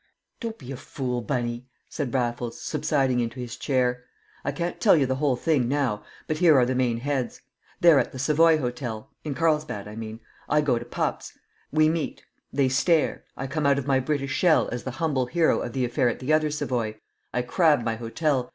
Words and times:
"Don't 0.39 0.57
be 0.57 0.71
a 0.71 0.77
fool, 0.77 1.21
Bunny," 1.21 1.67
said 1.87 2.11
Raffles, 2.11 2.59
subsiding 2.59 3.19
into 3.19 3.39
his 3.39 3.55
chair. 3.55 4.03
"I 4.43 4.51
can't 4.51 4.81
tell 4.81 4.95
you 4.95 5.05
the 5.05 5.17
whole 5.17 5.35
thing 5.35 5.67
now, 5.67 6.03
but 6.25 6.37
here 6.39 6.57
are 6.57 6.65
the 6.65 6.73
main 6.73 7.01
heads. 7.01 7.43
They're 7.81 7.99
at 7.99 8.11
the 8.11 8.17
Savoy 8.17 8.57
Hotel, 8.57 9.11
in 9.23 9.35
Carlsbad 9.35 9.87
I 9.87 9.95
mean. 9.95 10.19
I 10.49 10.61
go 10.61 10.79
to 10.79 10.85
Pupp's. 10.85 11.33
We 11.71 11.87
meet. 11.87 12.23
They 12.51 12.67
stare. 12.67 13.25
I 13.37 13.45
come 13.45 13.67
out 13.67 13.77
of 13.77 13.85
my 13.85 13.99
British 13.99 14.31
shell 14.31 14.67
as 14.71 14.85
the 14.85 14.89
humble 14.97 15.27
hero 15.27 15.61
of 15.61 15.73
the 15.73 15.85
affair 15.85 16.09
at 16.09 16.17
the 16.17 16.33
other 16.33 16.49
Savoy. 16.49 16.99
I 17.31 17.43
crab 17.43 17.83
my 17.83 17.97
hotel. 17.97 18.49